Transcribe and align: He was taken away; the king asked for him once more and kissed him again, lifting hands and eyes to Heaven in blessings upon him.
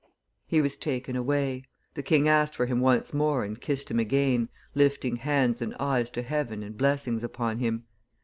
He 0.47 0.63
was 0.63 0.77
taken 0.77 1.15
away; 1.15 1.63
the 1.93 2.01
king 2.01 2.27
asked 2.27 2.55
for 2.55 2.65
him 2.65 2.79
once 2.79 3.13
more 3.13 3.43
and 3.43 3.61
kissed 3.61 3.91
him 3.91 3.99
again, 3.99 4.49
lifting 4.73 5.17
hands 5.17 5.61
and 5.61 5.75
eyes 5.79 6.09
to 6.09 6.23
Heaven 6.23 6.63
in 6.63 6.73
blessings 6.73 7.23
upon 7.23 7.59
him. 7.59 7.83